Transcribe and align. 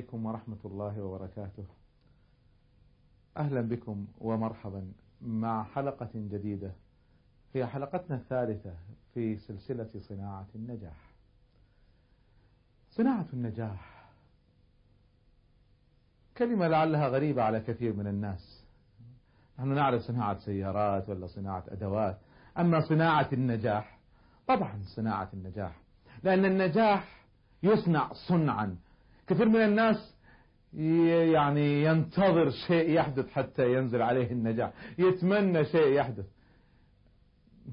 عليكم 0.00 0.26
ورحمة 0.26 0.58
الله 0.64 1.02
وبركاته. 1.02 1.64
أهلا 3.36 3.60
بكم 3.60 4.06
ومرحبا 4.18 4.92
مع 5.22 5.64
حلقة 5.64 6.10
جديدة 6.14 6.72
هي 7.54 7.66
حلقتنا 7.66 8.16
الثالثة 8.16 8.74
في 9.14 9.36
سلسلة 9.36 9.90
صناعة 9.98 10.46
النجاح. 10.54 11.10
صناعة 12.90 13.26
النجاح 13.32 14.10
كلمة 16.36 16.68
لعلها 16.68 17.08
غريبة 17.08 17.42
على 17.42 17.60
كثير 17.60 17.92
من 17.92 18.06
الناس. 18.06 18.64
نحن 19.58 19.68
نعرف 19.68 20.02
صناعة 20.02 20.38
سيارات 20.38 21.08
ولا 21.08 21.26
صناعة 21.26 21.64
أدوات، 21.68 22.18
أما 22.58 22.88
صناعة 22.88 23.28
النجاح 23.32 23.98
طبعا 24.48 24.82
صناعة 24.96 25.28
النجاح، 25.34 25.76
لأن 26.22 26.44
النجاح 26.44 27.26
يصنع 27.62 28.12
صنعا 28.28 28.76
كثير 29.30 29.48
من 29.48 29.64
الناس 29.64 30.16
يعني 31.32 31.82
ينتظر 31.82 32.50
شيء 32.50 32.90
يحدث 32.90 33.30
حتى 33.30 33.72
ينزل 33.72 34.02
عليه 34.02 34.30
النجاح 34.30 34.72
يتمنى 34.98 35.64
شيء 35.64 35.92
يحدث. 35.92 36.26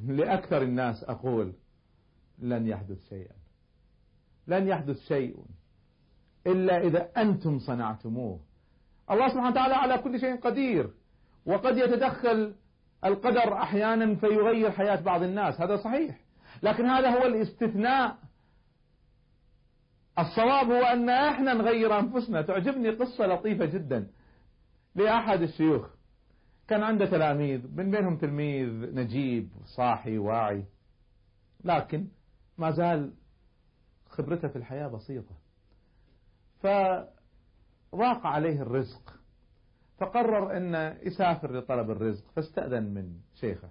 لأكثر 0.08 0.62
الناس 0.62 1.04
أقول 1.04 1.54
لن 2.40 2.68
يحدث 2.68 3.10
شيئا. 3.10 3.36
لن 4.48 4.68
يحدث 4.68 5.00
شيء 5.00 5.36
إلا 6.48 6.78
إذا 6.78 7.10
أنتم 7.18 7.60
صنعتموه. 7.60 8.40
الله 9.12 9.28
سبحانه 9.28 9.50
وتعالى 9.50 9.74
على 9.74 9.98
كل 9.98 10.20
شيء 10.20 10.40
قدير 10.40 10.90
وقد 11.46 11.78
يتدخل 11.78 12.56
القدر 13.06 13.54
أحيانا 13.54 14.16
فيغير 14.16 14.72
حياة 14.72 15.02
بعض 15.02 15.24
الناس. 15.24 15.62
هذا 15.62 15.78
صحيح. 15.78 16.20
لكن 16.64 16.86
هذا 16.86 17.10
هو 17.10 17.26
الاستثناء 17.26 18.18
الصواب 20.20 20.72
هو 20.72 20.84
أن 20.84 21.10
إحنا 21.10 21.54
نغير 21.54 22.00
أنفسنا. 22.00 22.42
تعجبني 22.42 22.90
قصة 22.90 23.26
لطيفة 23.26 23.66
جدا. 23.66 24.08
لأحد 24.96 25.42
الشيوخ 25.42 25.90
كان 26.68 26.84
عنده 26.84 27.06
تلاميذ 27.06 27.68
من 27.76 27.92
بينهم 27.92 28.18
تلميذ 28.18 28.96
نجيب 28.96 29.50
صاحي 29.66 30.18
واعي. 30.18 30.66
لكن 31.64 32.08
ما 32.58 32.72
زال 32.72 33.14
خبرته 34.10 34.48
في 34.48 34.56
الحياة 34.56 34.88
بسيطة. 34.88 35.36
فضاق 36.60 38.26
عليه 38.28 38.62
الرزق. 38.62 39.20
فقرر 39.98 40.58
أن 40.58 40.98
يسافر 41.04 41.58
لطلب 41.58 41.90
الرزق 41.90 42.32
فاستأذن 42.36 42.84
من 42.84 43.20
شيخه. 43.34 43.70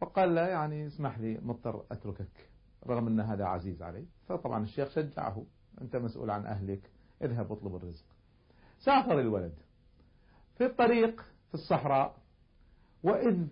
وقال 0.00 0.34
له 0.34 0.40
يعني 0.40 0.86
اسمح 0.86 1.18
لي 1.18 1.38
مضطر 1.42 1.84
أتركك. 1.90 2.49
رغم 2.86 3.06
أن 3.06 3.20
هذا 3.20 3.44
عزيز 3.44 3.82
علي 3.82 4.06
فطبعا 4.26 4.62
الشيخ 4.62 4.88
شجعه 4.88 5.46
أنت 5.80 5.96
مسؤول 5.96 6.30
عن 6.30 6.46
أهلك 6.46 6.90
اذهب 7.22 7.52
اطلب 7.52 7.76
الرزق. 7.76 8.04
سافر 8.78 9.20
الولد 9.20 9.54
في 10.58 10.66
الطريق 10.66 11.20
في 11.20 11.54
الصحراء 11.54 12.16
وإذ 13.02 13.46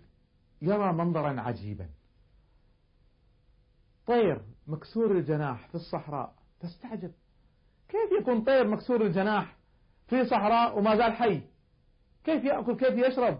يرى 0.62 0.93
منظرا 0.93 1.41
عجيبا. 1.41 1.89
طير 4.06 4.43
مكسور 4.67 5.11
الجناح 5.11 5.69
في 5.69 5.75
الصحراء. 5.75 6.34
تستعجب. 6.61 7.12
كيف 7.89 8.21
يكون 8.21 8.45
طير 8.45 8.69
مكسور 8.69 9.06
الجناح 9.06 9.56
في 10.06 10.25
صحراء 10.25 10.79
وما 10.79 10.97
زال 10.97 11.12
حي؟ 11.12 11.43
كيف 12.25 12.45
يأكل؟ 12.45 12.77
كيف 12.77 13.06
يشرب؟ 13.06 13.39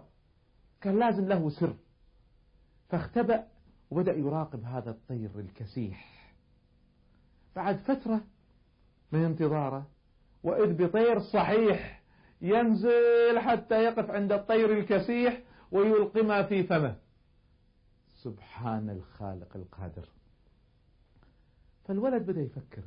كان 0.81 0.99
لازم 0.99 1.27
له 1.27 1.49
سر. 1.49 1.75
فاختبأ 2.89 3.47
وبدأ 3.91 4.13
يراقب 4.13 4.63
هذا 4.63 4.91
الطير 4.91 5.39
الكسيح. 5.39 6.33
بعد 7.55 7.77
فترة 7.77 8.21
من 9.11 9.23
انتظاره 9.25 9.87
وإذ 10.43 10.73
بطير 10.73 11.19
صحيح 11.19 12.03
ينزل 12.41 13.39
حتى 13.39 13.83
يقف 13.83 14.11
عند 14.11 14.31
الطير 14.31 14.77
الكسيح 14.79 15.41
ويلقمه 15.71 16.43
في 16.43 16.63
فمه. 16.63 16.95
سبحان 18.15 18.89
الخالق 18.89 19.55
القادر. 19.55 20.09
فالولد 21.85 22.25
بدأ 22.25 22.41
يفكر. 22.41 22.83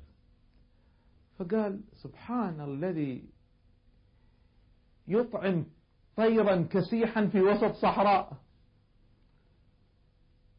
فقال 1.38 1.80
سبحان 1.92 2.60
الذي 2.60 3.28
يطعم 5.08 5.66
طيرا 6.16 6.66
كسيحا 6.70 7.26
في 7.26 7.40
وسط 7.40 7.74
صحراء. 7.74 8.41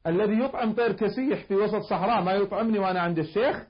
الذي 0.08 0.40
يطعم 0.44 0.74
طير 0.74 0.92
كسيح 0.92 1.48
في 1.48 1.56
وسط 1.56 1.82
صحراء 1.82 2.24
ما 2.24 2.32
يطعمني 2.34 2.80
وأنا 2.80 3.00
عند 3.00 3.20
الشيخ 3.20 3.68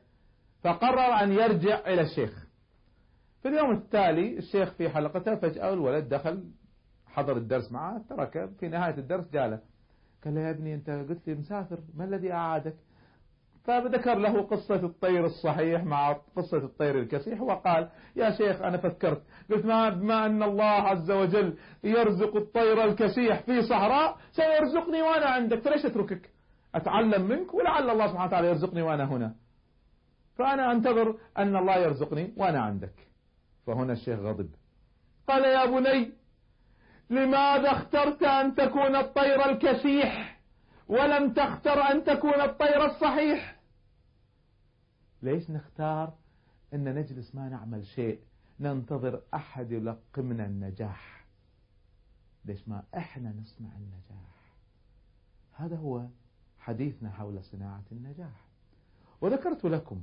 فقرر 0.61 1.23
أن 1.23 1.31
يرجع 1.31 1.79
إلى 1.79 2.01
الشيخ. 2.01 2.47
في 3.41 3.47
اليوم 3.49 3.71
التالي 3.71 4.37
الشيخ 4.37 4.71
في 4.73 4.89
حلقته 4.89 5.35
فجأة 5.35 5.73
الولد 5.73 6.09
دخل 6.09 6.43
حضر 7.05 7.37
الدرس 7.37 7.71
معه 7.71 8.01
تركه 8.09 8.45
في 8.45 8.67
نهاية 8.67 8.97
الدرس 8.97 9.29
جاله. 9.31 9.59
قال 10.25 10.35
له 10.35 10.41
يا 10.41 10.49
ابني 10.51 10.73
أنت 10.73 10.89
قلت 10.89 11.27
لي 11.27 11.35
مسافر 11.35 11.79
ما 11.95 12.05
الذي 12.05 12.31
أعادك؟ 12.31 12.75
فذكر 13.63 14.17
له 14.17 14.41
قصة 14.41 14.75
الطير 14.75 15.25
الصحيح 15.25 15.83
مع 15.83 16.11
قصة 16.35 16.57
الطير 16.57 16.99
الكسيح 16.99 17.41
وقال 17.41 17.89
يا 18.15 18.31
شيخ 18.31 18.61
أنا 18.61 18.77
فكرت. 18.77 19.21
قلت 19.51 19.65
ما 19.65 19.89
بما 19.89 20.25
أن 20.25 20.43
الله 20.43 20.63
عز 20.63 21.11
وجل 21.11 21.57
يرزق 21.83 22.35
الطير 22.35 22.83
الكسيح 22.83 23.41
في 23.41 23.61
صحراء 23.61 24.17
سيرزقني 24.31 25.01
وأنا 25.01 25.25
عندك. 25.25 25.59
فليش 25.59 25.85
أتركك؟ 25.85 26.29
أتعلم 26.75 27.27
منك 27.27 27.53
ولعل 27.53 27.89
الله 27.89 28.07
سبحانه 28.07 28.27
وتعالى 28.27 28.47
يرزقني 28.47 28.81
وأنا 28.81 29.05
هنا. 29.05 29.35
فأنا 30.35 30.71
أنتظر 30.71 31.17
أن 31.37 31.55
الله 31.55 31.77
يرزقني 31.77 32.33
وأنا 32.37 32.61
عندك. 32.61 32.93
فهنا 33.67 33.93
الشيخ 33.93 34.19
غضب. 34.19 34.49
قال 35.27 35.43
يا 35.43 35.65
بني 35.65 36.11
لماذا 37.09 37.71
اخترت 37.71 38.23
أن 38.23 38.55
تكون 38.55 38.95
الطير 38.95 39.49
الكسيح؟ 39.49 40.39
ولم 40.87 41.33
تختر 41.33 41.81
أن 41.81 42.03
تكون 42.03 42.41
الطير 42.41 42.85
الصحيح. 42.85 43.59
ليش 45.21 45.49
نختار 45.51 46.13
أن 46.73 46.95
نجلس 46.95 47.35
ما 47.35 47.49
نعمل 47.49 47.85
شيء 47.85 48.19
ننتظر 48.59 49.21
أحد 49.33 49.71
يلقمنا 49.71 50.45
النجاح؟ 50.45 51.25
ليش 52.45 52.67
ما 52.67 52.83
إحنا 52.97 53.33
نصنع 53.41 53.69
النجاح؟ 53.77 54.53
هذا 55.53 55.75
هو 55.75 56.07
حديثنا 56.59 57.11
حول 57.11 57.43
صناعة 57.43 57.83
النجاح. 57.91 58.45
وذكرت 59.21 59.65
لكم 59.65 60.01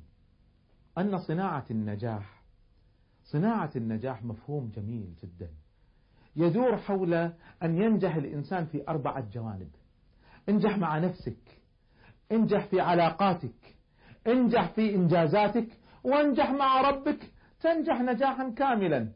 أن 0.98 1.18
صناعة 1.18 1.64
النجاح 1.70 2.42
صناعة 3.24 3.70
النجاح 3.76 4.22
مفهوم 4.22 4.72
جميل 4.76 5.14
جدا. 5.22 5.50
يدور 6.36 6.76
حول 6.76 7.14
أن 7.62 7.82
ينجح 7.82 8.14
الإنسان 8.14 8.66
في 8.66 8.88
أربعة 8.88 9.30
جوانب. 9.32 9.70
انجح 10.48 10.78
مع 10.78 10.98
نفسك. 10.98 11.60
انجح 12.32 12.66
في 12.66 12.80
علاقاتك. 12.80 13.76
انجح 14.26 14.68
في 14.68 14.94
إنجازاتك. 14.94 15.68
وانجح 16.04 16.50
مع 16.50 16.80
ربك. 16.80 17.18
تنجح 17.60 18.00
نجاحا 18.00 18.50
كاملا. 18.50 19.08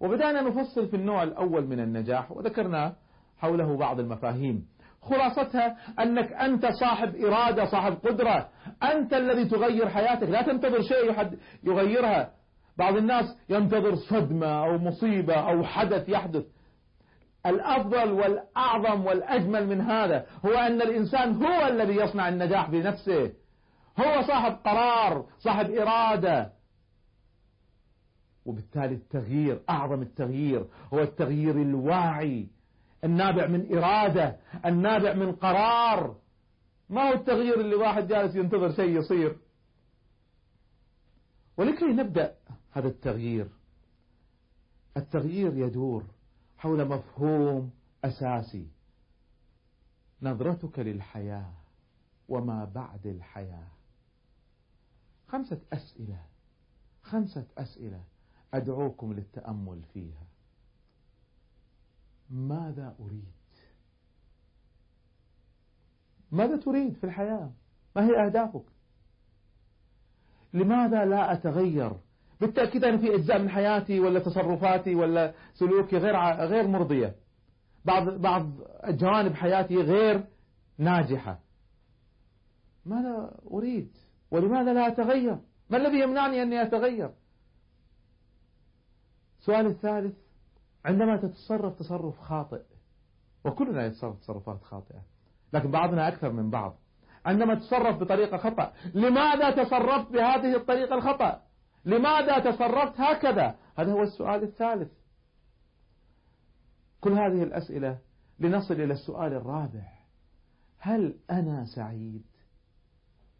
وبدأنا 0.00 0.42
نفصل 0.42 0.88
في 0.88 0.96
النوع 0.96 1.22
الأول 1.22 1.66
من 1.66 1.80
النجاح 1.80 2.32
وذكرنا 2.32 2.96
حوله 3.38 3.76
بعض 3.76 4.00
المفاهيم. 4.00 4.66
خلاصتها 5.02 5.76
أنك 6.00 6.32
أنت 6.32 6.66
صاحب 6.66 7.16
إرادة 7.16 7.64
صاحب 7.64 7.92
قدرة. 7.92 8.48
أنت 8.82 9.14
الذي 9.14 9.44
تغير 9.44 9.88
حياتك. 9.88 10.28
لا 10.28 10.42
تنتظر 10.42 10.82
شيء 10.82 11.38
يغيرها. 11.64 12.32
بعض 12.78 12.96
الناس 12.96 13.36
ينتظر 13.48 13.94
صدمة 13.94 14.64
أو 14.64 14.78
مصيبة 14.78 15.34
أو 15.34 15.64
حدث 15.64 16.08
يحدث. 16.08 16.44
الأفضل 17.46 18.12
والأعظم 18.12 19.06
والأجمل 19.06 19.66
من 19.66 19.80
هذا 19.80 20.26
هو 20.46 20.52
أن 20.52 20.82
الإنسان 20.82 21.44
هو 21.44 21.68
الذي 21.68 21.92
يصنع 21.92 22.28
النجاح 22.28 22.70
بنفسه 22.70 23.32
هو 23.98 24.22
صاحب 24.22 24.52
قرار 24.52 25.26
صاحب 25.38 25.70
إرادة. 25.70 26.52
وبالتالي 28.44 28.94
التغيير 28.94 29.62
أعظم 29.70 30.02
التغيير 30.02 30.66
هو 30.94 31.00
التغيير 31.00 31.62
الواعي 31.62 32.48
النابع 33.04 33.46
من 33.46 33.76
إرادة 33.76 34.36
النابع 34.66 35.12
من 35.12 35.32
قرار. 35.32 36.16
ما 36.88 37.08
هو 37.08 37.14
التغيير 37.14 37.60
اللي 37.60 37.74
واحد 37.74 38.06
جالس 38.06 38.36
ينتظر 38.36 38.72
شيء 38.72 38.98
يصير؟ 38.98 39.36
ولكي 41.56 41.84
نبدأ 41.84 42.34
هذا 42.72 42.88
التغيير. 42.88 43.48
التغيير 44.96 45.58
يدور 45.58 46.04
حول 46.60 46.88
مفهوم 46.88 47.70
أساسي. 48.04 48.68
نظرتك 50.22 50.78
للحياة 50.78 51.52
وما 52.28 52.64
بعد 52.64 53.06
الحياة. 53.06 53.68
خمسة 55.28 55.60
أسئلة 55.72 56.24
خمسة 57.02 57.46
أسئلة 57.58 58.04
أدعوكم 58.54 59.12
للتأمل 59.12 59.82
فيها. 59.94 60.26
ماذا 62.30 62.96
أريد؟ 63.00 63.32
ماذا 66.32 66.56
تريد 66.56 66.94
في 66.94 67.04
الحياة؟ 67.04 67.50
ما 67.96 68.06
هي 68.06 68.26
أهدافك؟ 68.26 68.64
لماذا 70.52 71.04
لا 71.04 71.32
أتغير 71.32 71.92
بالتأكيد 72.40 72.84
أنا 72.84 72.98
في 72.98 73.14
أجزاء 73.14 73.38
من 73.38 73.48
حياتي 73.50 74.00
ولا 74.00 74.20
تصرفاتي 74.20 74.94
ولا 74.94 75.34
سلوكي 75.54 75.96
غير 75.96 76.16
غير 76.46 76.68
مرضية. 76.68 77.14
بعض 77.84 78.08
بعض 78.08 78.50
جوانب 78.88 79.34
حياتي 79.34 79.76
غير 79.76 80.24
ناجحة. 80.78 81.40
ماذا 82.86 83.36
أريد؟ 83.52 83.96
ولماذا 84.30 84.72
لا 84.72 84.86
أتغير؟ 84.86 85.38
ما 85.70 85.76
الذي 85.76 86.00
يمنعني 86.00 86.42
أني 86.42 86.62
أتغير؟ 86.62 87.10
السؤال 89.40 89.66
الثالث 89.66 90.16
عندما 90.84 91.16
تتصرف 91.16 91.78
تصرف 91.78 92.18
خاطئ 92.18 92.62
وكلنا 93.44 93.86
يتصرف 93.86 94.18
تصرفات 94.18 94.62
خاطئة 94.62 95.02
لكن 95.52 95.70
بعضنا 95.70 96.08
أكثر 96.08 96.32
من 96.32 96.50
بعض. 96.50 96.76
عندما 97.24 97.54
تتصرف 97.54 98.00
بطريقة 98.00 98.36
خطأ 98.36 98.72
لماذا 98.94 99.64
تصرفت 99.64 100.12
بهذه 100.12 100.56
الطريقة 100.56 100.94
الخطأ؟ 100.94 101.49
لماذا 101.84 102.38
تصرفت 102.38 103.00
هكذا؟ 103.00 103.58
هذا 103.76 103.92
هو 103.92 104.02
السؤال 104.02 104.42
الثالث. 104.42 104.92
كل 107.00 107.12
هذه 107.12 107.42
الأسئلة 107.42 107.98
لنصل 108.38 108.74
إلى 108.74 108.92
السؤال 108.92 109.32
الرابع. 109.32 109.92
هل 110.78 111.18
أنا 111.30 111.64
سعيد؟ 111.64 112.24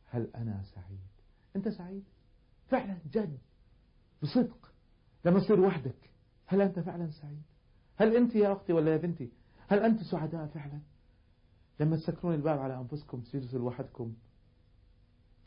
هل 0.06 0.30
أنا 0.34 0.62
سعيد؟ 0.74 1.00
أنت 1.56 1.68
سعيد؟ 1.68 2.04
فعلا 2.68 2.98
جد 3.10 3.38
بصدق. 4.22 4.72
لما 5.24 5.40
تصير 5.40 5.60
وحدك 5.60 6.10
هل 6.46 6.60
أنت 6.60 6.78
فعلا 6.78 7.10
سعيد؟ 7.10 7.42
هل 7.96 8.16
أنت 8.16 8.34
يا 8.34 8.52
أختي 8.52 8.72
ولا 8.72 8.92
يا 8.92 8.96
بنتي؟ 8.96 9.32
هل 9.68 9.78
أنت 9.78 10.02
سعداء 10.02 10.46
فعلا؟ 10.46 10.80
لما 11.80 11.96
تسكرون 11.96 12.34
الباب 12.34 12.58
على 12.58 12.78
أنفسكم 12.78 13.20
تجلسوا 13.20 13.58
لوحدكم 13.58 14.14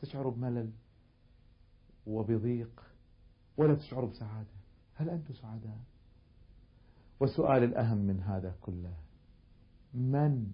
تشعروا 0.00 0.32
بملل. 0.32 0.72
وبضيق 2.06 2.82
ولا 3.56 3.74
تشعروا 3.74 4.10
بسعادة. 4.10 4.54
هل 4.94 5.10
أنتم 5.10 5.34
سعداء؟ 5.34 5.78
والسؤال 7.20 7.64
الأهم 7.64 7.98
من 7.98 8.20
هذا 8.20 8.54
كله 8.60 8.94
من 9.94 10.46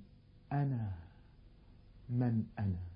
أنا؟ 0.52 0.92
من 2.08 2.44
أنا؟ 2.58 2.90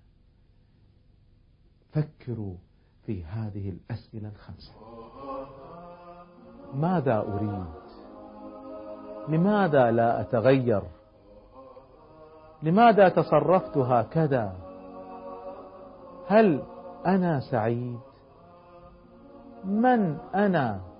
فكروا 1.93 2.56
في 3.06 3.25
هذه 3.25 3.69
الأسئلة 3.71 4.29
الخمسة. 4.29 4.73
ماذا 6.75 7.19
أريد؟ 7.19 7.85
لماذا 9.29 9.91
لا 9.91 10.21
أتغير؟ 10.21 10.83
لماذا 12.62 13.09
تصرفت 13.09 13.77
هكذا؟ 13.77 14.56
هل 16.29 16.62
أنا 17.06 17.41
سعيد؟ 17.51 18.13
من 19.64 20.19
أنا؟ 20.34 20.94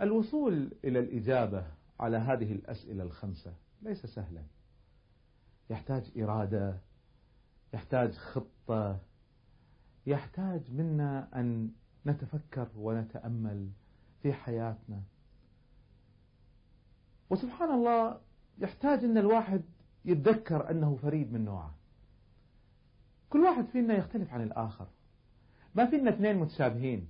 الوصول 0.00 0.72
إلى 0.84 0.98
الإجابة 0.98 1.66
على 2.00 2.16
هذه 2.16 2.52
الأسئلة 2.52 3.02
الخمسة 3.02 3.52
ليس 3.82 4.06
سهلا. 4.06 4.42
يحتاج 5.70 6.18
إرادة 6.18 6.78
يحتاج 7.74 8.12
خطة 8.12 8.98
يحتاج 10.06 10.72
منا 10.72 11.28
أن 11.34 11.70
نتفكر 12.06 12.68
ونتأمل 12.76 13.70
في 14.22 14.32
حياتنا. 14.32 15.02
وسبحان 17.30 17.70
الله 17.70 18.20
يحتاج 18.58 19.04
أن 19.04 19.18
الواحد 19.18 19.62
يتذكر 20.04 20.70
أنه 20.70 20.96
فريد 20.96 21.32
من 21.32 21.44
نوعه. 21.44 21.74
كل 23.30 23.38
واحد 23.38 23.64
فينا 23.64 23.94
يختلف 23.94 24.32
عن 24.32 24.42
الآخر. 24.42 24.86
ما 25.78 25.90
فينا 25.90 26.10
اثنين 26.10 26.36
متشابهين. 26.36 27.08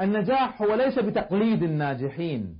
النجاح 0.00 0.62
هو 0.62 0.74
ليس 0.74 0.98
بتقليد 0.98 1.62
الناجحين. 1.62 2.58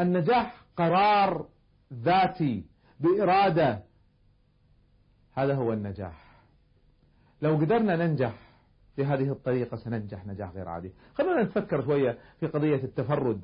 النجاح 0.00 0.64
قرار 0.76 1.48
ذاتي 1.92 2.64
بإرادة. 3.00 3.84
هذا 5.32 5.54
هو 5.54 5.72
النجاح. 5.72 6.40
لو 7.42 7.56
قدرنا 7.56 7.96
ننجح 7.96 8.34
بهذه 8.98 9.32
الطريقة 9.32 9.76
سننجح 9.76 10.26
نجاح 10.26 10.50
غير 10.50 10.68
عادي. 10.68 10.92
خلونا 11.14 11.42
نتفكر 11.42 11.84
شوية 11.84 12.18
في 12.40 12.46
قضية 12.46 12.84
التفرد 12.84 13.40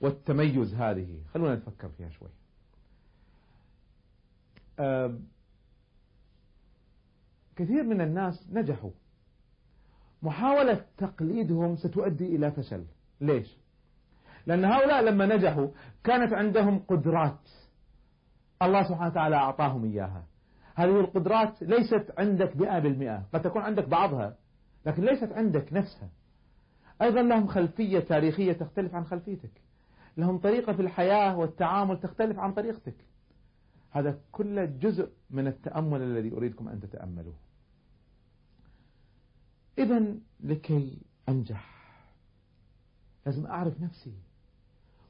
والتميز 0.00 0.74
هذه. 0.74 1.22
خلونا 1.34 1.54
نتفكر 1.54 1.88
فيها 1.88 2.10
شوي. 2.10 2.30
كثير 7.56 7.82
من 7.82 8.00
الناس 8.00 8.48
نجحوا. 8.52 8.90
محاولة 10.22 10.84
تقليدهم 10.96 11.76
ستؤدي 11.76 12.36
إلى 12.36 12.50
فشل. 12.50 12.84
ليش؟ 13.20 13.56
لأن 14.46 14.64
هؤلاء 14.64 15.02
لما 15.02 15.26
نجحوا 15.26 15.68
كانت 16.04 16.32
عندهم 16.32 16.78
قدرات. 16.78 17.48
الله 18.62 18.82
سبحانه 18.82 19.10
وتعالى 19.10 19.36
أعطاهم 19.36 19.84
إياها. 19.84 20.24
هذه 20.74 21.00
القدرات 21.00 21.62
ليست 21.62 22.12
عندك 22.18 22.56
مئة 22.56 22.78
بالمئة 22.78 23.22
قد 23.32 23.42
تكون 23.42 23.62
عندك 23.62 23.88
بعضها 23.88 24.36
لكن 24.86 25.04
ليست 25.04 25.32
عندك 25.32 25.72
نفسها. 25.72 26.08
أيضا 27.02 27.22
لهم 27.22 27.46
خلفية 27.46 27.98
تاريخية 27.98 28.52
تختلف 28.52 28.94
عن 28.94 29.04
خلفيتك. 29.04 29.50
لهم 30.16 30.38
طريقة 30.38 30.72
في 30.72 30.82
الحياة 30.82 31.38
والتعامل 31.38 32.00
تختلف 32.00 32.38
عن 32.38 32.52
طريقتك. 32.52 32.94
هذا 33.90 34.18
كله 34.32 34.64
جزء 34.64 35.10
من 35.30 35.46
التأمل 35.46 36.02
الذي 36.02 36.32
أريدكم 36.32 36.68
أن 36.68 36.80
تتأملوه. 36.80 37.34
إذا 39.78 40.14
لكي 40.40 40.98
أنجح. 41.28 41.78
لازم 43.26 43.46
أعرف 43.46 43.80
نفسي. 43.80 44.14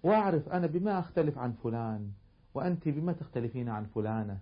وأعرف 0.02 0.48
أنا 0.48 0.66
بما 0.66 0.98
أختلف 0.98 1.38
عن 1.38 1.52
فلان 1.52 2.12
وأنت 2.54 2.88
بما 2.88 3.12
تختلفين 3.12 3.68
عن 3.68 3.86
فلانة. 3.86 4.40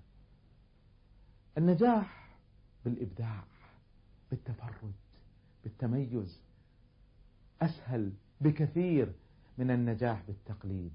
النجاح 1.58 2.37
بالإبداع 2.84 3.44
بالتفرد 4.31 4.93
بالتميز. 5.64 6.40
أسهل 7.62 8.12
بكثير 8.40 9.12
من 9.58 9.70
النجاح 9.70 10.23
بالتقليد. 10.26 10.92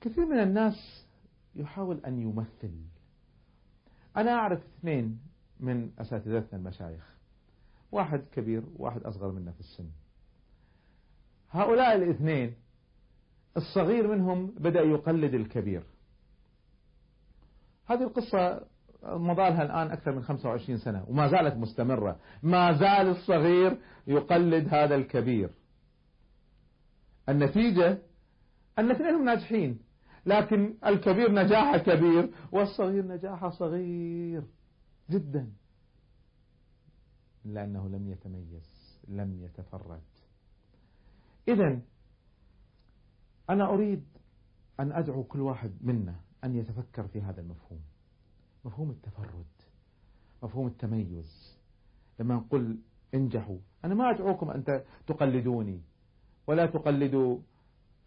كثير 0.00 0.26
من 0.26 0.38
الناس 0.38 1.06
يحاول 1.54 2.00
أن 2.06 2.22
يمثل. 2.22 2.72
أنا 4.16 4.30
أعرف 4.30 4.62
اثنين 4.64 5.20
من 5.60 5.90
أساتذتنا 5.98 6.58
المشايخ. 6.58 7.17
واحد 7.92 8.24
كبير 8.32 8.62
وواحد 8.76 9.02
أصغر 9.02 9.32
منا 9.32 9.52
في 9.52 9.60
السن. 9.60 9.88
هؤلاء 11.50 11.96
الاثنين 11.96 12.54
الصغير 13.56 14.06
منهم 14.06 14.46
بدأ 14.46 14.80
يقلد 14.80 15.34
الكبير. 15.34 15.82
هذه 17.86 18.02
القصة 18.02 18.66
مضى 19.02 19.42
لها 19.42 19.62
الآن 19.62 19.90
أكثر 19.90 20.12
من 20.12 20.22
25 20.22 20.78
سنة 20.78 21.04
وما 21.08 21.28
زالت 21.28 21.56
مستمرة. 21.56 22.20
ما 22.42 22.72
زال 22.72 23.08
الصغير 23.08 23.78
يقلد 24.06 24.74
هذا 24.74 24.94
الكبير. 24.94 25.50
النتيجة 27.28 27.98
أن 28.78 28.90
اثنينهم 28.90 29.24
ناجحين 29.24 29.78
لكن 30.26 30.74
الكبير 30.86 31.32
نجاحه 31.32 31.78
كبير 31.78 32.30
والصغير 32.52 33.06
نجاحه 33.06 33.50
صغير 33.50 34.42
جدا. 35.10 35.52
لأنه 37.44 37.88
لم 37.88 38.08
يتميز 38.08 38.98
لم 39.08 39.42
يتفرد. 39.42 40.02
إذا 41.48 41.80
أنا 43.50 43.68
أريد 43.74 44.04
أن 44.80 44.92
أدعو 44.92 45.24
كل 45.24 45.40
واحد 45.40 45.72
منا 45.80 46.14
أن 46.44 46.56
يتفكر 46.56 47.06
في 47.06 47.20
هذا 47.22 47.40
المفهوم. 47.40 47.80
مفهوم 48.64 48.90
التفرد 48.90 49.46
مفهوم 50.42 50.66
التميز. 50.66 51.56
لما 52.20 52.34
نقول 52.34 52.78
انجحوا 53.14 53.58
أنا 53.84 53.94
ما 53.94 54.10
أدعوكم 54.10 54.50
أن 54.50 54.82
تقلدوني 55.06 55.80
ولا 56.46 56.66
تقلدوا 56.66 57.38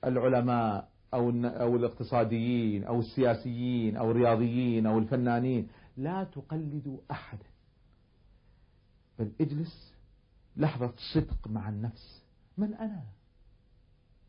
العلماء 0.05 0.91
أو 1.13 1.29
أو 1.45 1.75
الاقتصاديين 1.75 2.83
أو 2.83 2.99
السياسيين 2.99 3.97
أو 3.97 4.11
الرياضيين 4.11 4.85
أو 4.85 4.97
الفنانين. 4.97 5.67
لا 5.97 6.23
تقلدوا 6.23 6.97
أحدا 7.11 7.50
بل 9.21 9.31
اجلس 9.41 9.93
لحظة 10.57 10.93
صدق 11.13 11.47
مع 11.47 11.69
النفس. 11.69 12.23
من 12.57 12.73
أنا؟ 12.73 13.03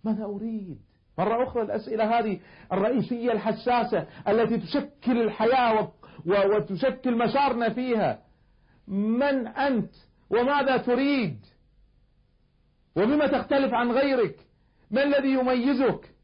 ماذا 0.04 0.24
أريد؟ 0.24 0.80
مرة 1.18 1.48
أخرى 1.48 1.62
الأسئلة 1.62 2.18
هذه 2.18 2.40
الرئيسية 2.72 3.32
الحساسة 3.32 4.06
التي 4.28 4.58
تشكل 4.58 5.22
الحياة 5.22 5.92
وتشكل 6.26 7.18
مسارنا 7.18 7.68
فيها. 7.68 8.22
من 8.88 9.46
أنت؟ 9.46 9.94
وماذا 10.30 10.76
تريد؟ 10.76 11.46
وبما 12.96 13.26
تختلف 13.26 13.74
عن 13.74 13.90
غيرك؟ 13.90 14.46
ما 14.90 15.02
الذي 15.02 15.32
يميزك؟ 15.32 16.14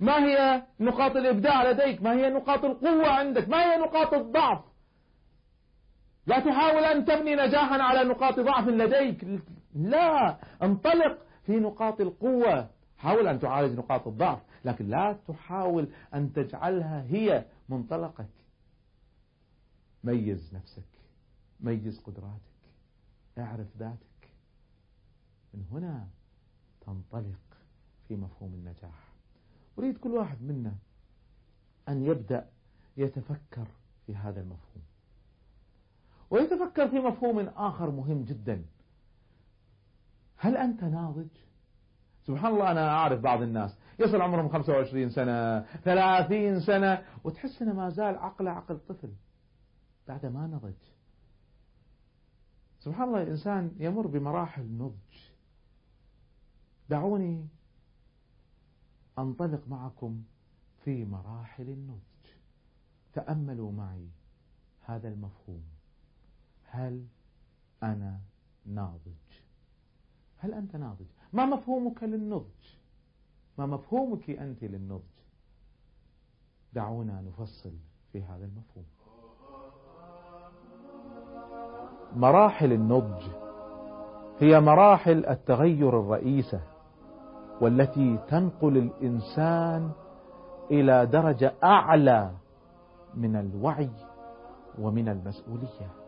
ما 0.00 0.24
هي 0.24 0.62
نقاط 0.80 1.16
الإبداع 1.16 1.70
لديك؟ 1.70 2.02
ما 2.02 2.12
هي 2.12 2.30
نقاط 2.30 2.64
القوة 2.64 3.08
عندك؟ 3.08 3.48
ما 3.48 3.72
هي 3.72 3.78
نقاط 3.78 4.14
الضعف؟ 4.14 4.69
لا 6.30 6.40
تحاول 6.40 6.84
أن 6.84 7.04
تبني 7.04 7.34
نجاحا 7.34 7.82
على 7.82 8.08
نقاط 8.08 8.40
ضعف 8.40 8.68
لديك. 8.68 9.42
لا 9.74 10.38
انطلق 10.62 11.18
في 11.46 11.52
نقاط 11.52 12.00
القوة. 12.00 12.70
حاول 12.98 13.28
أن 13.28 13.40
تعالج 13.40 13.78
نقاط 13.78 14.06
الضعف 14.06 14.42
لكن 14.64 14.88
لا 14.88 15.18
تحاول 15.28 15.88
أن 16.14 16.32
تجعلها 16.32 17.02
هي 17.02 17.44
منطلقك. 17.68 18.30
ميز 20.04 20.54
نفسك 20.54 20.88
ميز 21.60 22.00
قدراتك 22.00 22.60
اعرف 23.38 23.76
ذاتك. 23.76 24.30
من 25.54 25.64
هنا 25.72 26.08
تنطلق 26.80 27.58
في 28.08 28.16
مفهوم 28.16 28.54
النجاح. 28.54 29.12
أريد 29.78 29.98
كل 29.98 30.10
واحد 30.10 30.42
منا 30.42 30.74
أن 31.88 32.02
يبدأ 32.02 32.48
يتفكر 32.96 33.66
في 34.06 34.14
هذا 34.14 34.40
المفهوم. 34.40 34.89
ويتفكر 36.30 36.88
في 36.88 36.98
مفهوم 36.98 37.38
آخر 37.38 37.90
مهم 37.90 38.24
جدا. 38.24 38.64
هل 40.36 40.56
أنت 40.56 40.84
ناضج؟ 40.84 41.28
سبحان 42.26 42.52
الله 42.52 42.70
أنا 42.70 42.88
أعرف 42.88 43.20
بعض 43.20 43.42
الناس 43.42 43.76
يصل 43.98 44.20
عمرهم 44.20 44.48
25 44.48 45.10
سنة 45.10 45.60
30 45.60 46.60
سنة 46.60 47.04
وتحس 47.24 47.62
أنه 47.62 47.72
ما 47.72 47.88
زال 47.90 48.16
عقله 48.16 48.50
عقل 48.50 48.78
طفل 48.78 49.12
بعد 50.08 50.26
ما 50.26 50.46
نضج. 50.46 50.74
سبحان 52.78 53.08
الله 53.08 53.22
الإنسان 53.22 53.72
يمر 53.78 54.06
بمراحل 54.06 54.62
نضج. 54.62 55.16
دعوني 56.88 57.48
أنطلق 59.18 59.68
معكم 59.68 60.22
في 60.84 61.04
مراحل 61.04 61.68
النضج. 61.68 62.00
تأملوا 63.12 63.72
معي 63.72 64.08
هذا 64.80 65.08
المفهوم. 65.08 65.79
هل 66.70 67.04
أنا 67.82 68.18
ناضج؟ 68.66 69.30
هل 70.38 70.54
أنت 70.54 70.76
ناضج؟ 70.76 71.06
ما 71.32 71.44
مفهومك 71.46 72.02
للنضج؟ 72.02 72.66
ما 73.58 73.66
مفهومك 73.66 74.30
أنت 74.30 74.64
للنضج؟ 74.64 75.02
دعونا 76.72 77.20
نفصل 77.20 77.72
في 78.12 78.22
هذا 78.22 78.44
المفهوم. 78.44 78.84
مراحل 82.16 82.72
النضج 82.72 83.22
هي 84.38 84.60
مراحل 84.60 85.26
التغير 85.26 86.00
الرئيسة 86.00 86.60
والتي 87.60 88.18
تنقل 88.28 88.76
الإنسان 88.76 89.90
إلى 90.70 91.06
درجة 91.06 91.54
أعلى 91.64 92.30
من 93.14 93.36
الوعي 93.36 93.90
ومن 94.78 95.08
المسؤولية. 95.08 95.99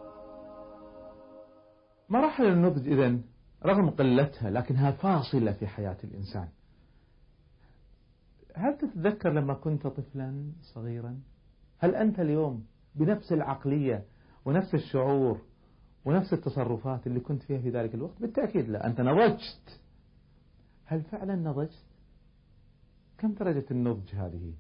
مراحل 2.13 2.47
النضج 2.47 2.89
إذن 2.89 3.23
رغم 3.67 3.91
قلتها 3.91 4.51
لكنها 4.51 4.91
فاصلة 4.91 5.53
في 5.53 5.67
حياة 5.67 5.97
الإنسان. 6.05 6.49
هل 8.55 8.79
تتذكر 8.79 9.33
لما 9.33 9.55
كنت 9.55 9.87
طفلا 9.87 10.53
صغيرا؟ 10.75 11.21
هل 11.79 11.95
أنت 11.95 12.21
اليوم 12.21 12.65
بنفس 12.95 13.33
العقلية 13.33 14.05
ونفس 14.45 14.75
الشعور 14.75 15.41
ونفس 16.05 16.33
التصرفات 16.33 17.07
اللي 17.07 17.21
كنت 17.21 17.43
فيها 17.43 17.59
في 17.59 17.71
ذلك 17.71 17.95
الوقت؟ 17.95 18.21
بالتأكيد 18.21 18.69
لا 18.69 18.87
أنت 18.87 19.01
نضجت. 19.01 19.81
هل 20.85 21.03
فعلا 21.03 21.35
نضجت؟ 21.37 21.87
كم 23.19 23.33
درجة 23.33 23.65
النضج 23.71 24.15
هذه؟ 24.15 24.53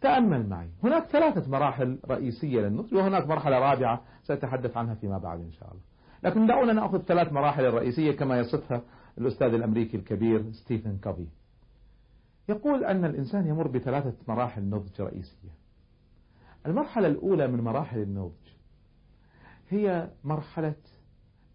تأمل 0.00 0.48
معي. 0.48 0.70
هناك 0.82 1.06
ثلاثة 1.06 1.50
مراحل 1.50 1.98
رئيسية 2.06 2.60
للنضج 2.60 2.94
وهناك 2.94 3.26
مرحلة 3.26 3.58
رابعة 3.58 4.04
سأتحدث 4.22 4.76
عنها 4.76 4.94
فيما 4.94 5.18
بعد 5.18 5.40
إن 5.40 5.52
شاء 5.52 5.70
الله. 5.70 5.91
لكن 6.22 6.46
دعونا 6.46 6.72
نأخذ 6.72 7.02
ثلاث 7.02 7.32
مراحل 7.32 7.64
الرئيسية 7.64 8.12
كما 8.12 8.38
يصفها 8.38 8.82
الأستاذ 9.18 9.54
الأمريكي 9.54 9.96
الكبير 9.96 10.52
ستيفن 10.52 10.98
كوفي. 10.98 11.26
يقول 12.48 12.84
أن 12.84 13.04
الإنسان 13.04 13.46
يمر 13.46 13.68
بثلاثة 13.68 14.14
مراحل 14.28 14.62
نضج 14.62 15.00
رئيسية. 15.00 15.50
المرحلة 16.66 17.06
الأولى 17.06 17.46
من 17.46 17.60
مراحل 17.60 18.02
النضج 18.02 18.52
هي 19.68 20.10
مرحلة 20.24 20.74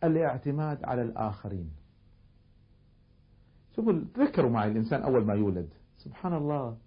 الاعتماد 0.04 0.84
على 0.84 1.02
الآخرين. 1.02 1.72
شوفوا 3.76 3.94
تذكروا 4.14 4.52
معي 4.52 4.72
الإنسان 4.72 5.02
أول 5.02 5.26
ما 5.26 5.34
يولد. 5.34 5.70
سبحان 5.98 6.34
الله 6.34 6.78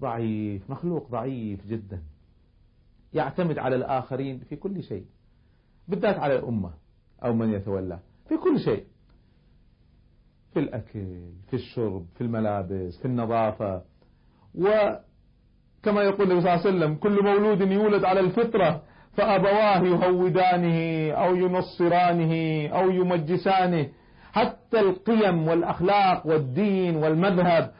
ضعيف 0.00 0.70
مخلوق 0.70 1.10
ضعيف 1.10 1.66
جدا. 1.66 2.02
يعتمد 3.12 3.58
على 3.58 3.76
الآخرين 3.76 4.38
في 4.38 4.56
كل 4.56 4.82
شيء 4.82 5.06
بالذات 5.88 6.16
على 6.16 6.38
الأمة. 6.38 6.85
أو 7.24 7.32
من 7.34 7.52
يتولى. 7.52 7.98
في 8.28 8.36
كل 8.36 8.60
شيء. 8.60 8.84
في 10.52 10.58
الأكل 10.60 11.20
في 11.50 11.54
الشرب 11.54 12.06
في 12.14 12.20
الملابس 12.20 12.98
في 12.98 13.04
النظافة. 13.04 13.82
وكما 14.54 16.02
يقول 16.02 16.30
النبي 16.32 16.40
صلى 16.40 16.50
الله 16.50 16.50
عليه 16.50 16.60
وسلم 16.60 16.94
كل 16.94 17.24
مولود 17.24 17.60
يولد 17.60 18.04
على 18.04 18.20
الفطرة 18.20 18.82
فأبواه 19.12 19.82
يهودانه 19.82 21.10
أو 21.12 21.34
ينصرانه 21.34 22.66
أو 22.68 22.90
يمجسانه. 22.90 23.88
حتى 24.32 24.80
القيم 24.80 25.48
والأخلاق 25.48 26.26
والدين 26.26 26.96
والمذهب 26.96 27.72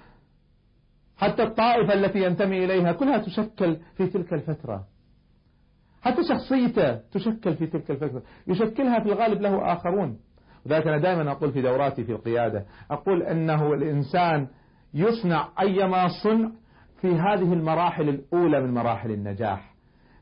حتى 1.16 1.42
الطائفة 1.42 1.94
التي 1.94 2.22
ينتمي 2.22 2.64
إليها 2.64 2.92
كلها 2.92 3.18
تشكل 3.18 3.76
في 3.96 4.06
تلك 4.06 4.32
الفترة 4.32 4.86
حتى 6.06 6.22
شخصيته 6.28 7.00
تشكل 7.12 7.54
في 7.54 7.66
تلك 7.66 7.90
الفترة 7.90 8.22
يشكلها 8.46 9.00
في 9.00 9.06
الغالب 9.12 9.42
له 9.42 9.72
آخرون. 9.72 10.18
وذلك 10.66 10.86
أنا 10.86 10.98
دائما 10.98 11.32
أقول 11.32 11.52
في 11.52 11.62
دوراتي 11.62 12.04
في 12.04 12.12
القيادة 12.12 12.64
أقول 12.90 13.22
أنه 13.22 13.72
الإنسان 13.74 14.46
يصنع 14.94 15.48
أيما 15.60 16.08
صنع 16.22 16.50
في 17.00 17.08
هذه 17.08 17.52
المراحل 17.52 18.08
الأولى 18.08 18.60
من 18.60 18.74
مراحل 18.74 19.10
النجاح. 19.10 19.74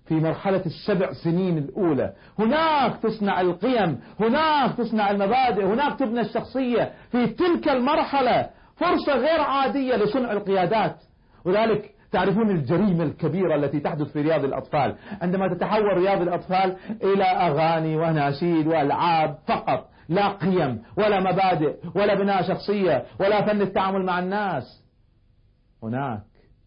في 0.07 0.15
مرحلة 0.15 0.63
السبع 0.67 1.13
سنين 1.13 1.59
الأولى. 1.59 2.13
هناك 2.39 2.97
تصنع 2.97 3.41
القيم 3.41 4.01
هناك 4.21 4.77
تصنع 4.77 5.11
المبادئ 5.11 5.65
هناك 5.65 5.99
تبنى 5.99 6.21
الشخصية. 6.21 6.93
في 7.11 7.27
تلك 7.27 7.69
المرحلة 7.69 8.51
فرصة 8.77 9.13
غير 9.13 9.41
عادية 9.41 9.97
لصنع 9.97 10.33
القيادات. 10.33 10.97
وذلك 11.45 11.94
تعرفون 12.15 12.51
الجريمة 12.51 13.05
الكبيرة 13.05 13.55
التي 13.55 13.81
تحدث 13.81 14.13
في 14.13 14.23
رياض 14.23 14.45
الأطفال. 14.45 14.97
عندما 15.23 15.55
تتحول 15.55 15.99
رياض 15.99 16.21
الأطفال 16.21 16.77
إلى 17.03 17.25
أغاني 17.25 17.97
وناشيد 17.97 18.67
وألعاب 18.67 19.39
فقط 19.47 19.91
لا 20.09 20.29
قيم 20.29 20.83
ولا 20.99 21.21
مبادئ 21.21 21.77
ولا 21.95 22.15
بناء 22.15 22.43
شخصية 22.43 23.07
ولا 23.21 23.47
فن 23.47 23.63
التعامل 23.63 24.05
مع 24.05 24.19
الناس. 24.19 24.85
هناك 25.83 26.23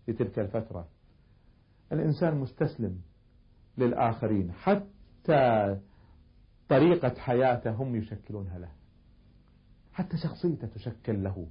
في 0.06 0.14
تلك 0.14 0.40
الفترة 0.40 0.88
الإنسان 1.92 2.38
مستسلم 2.38 2.98
للآخرين 3.78 4.52
حتى 4.52 5.78
طريقة 6.70 7.14
حياته 7.20 7.72
هم 7.72 7.96
يشكلونها 7.96 8.60
له. 8.60 8.70
حتى 9.94 10.18
شخصيته 10.18 10.68
تشكل 10.68 11.24
له. 11.24 11.48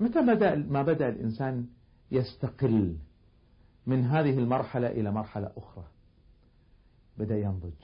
متى 0.00 0.20
بدأ 0.22 0.54
ما 0.54 0.82
بدأ 0.82 1.08
الإنسان 1.08 1.66
يستقل 2.12 2.96
من 3.86 4.04
هذه 4.04 4.38
المرحلة 4.38 4.86
إلى 4.86 5.10
مرحلة 5.10 5.52
أخرى. 5.56 5.84
بدأ 7.18 7.38
ينضج. 7.38 7.82